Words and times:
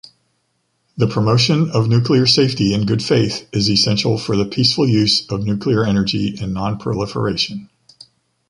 The 0.97 1.05
promotion 1.05 1.69
of 1.69 1.87
nuclear 1.87 2.25
safety 2.25 2.73
in 2.73 2.87
good 2.87 3.03
faith 3.03 3.45
is 3.53 3.69
essential 3.69 4.17
for 4.17 4.35
the 4.35 4.45
peaceful 4.45 4.87
use 4.89 5.27
of 5.29 5.43
nuclear 5.45 5.85
energy 5.85 6.39
and 6.41 6.55
non-proliferation. 6.55 7.69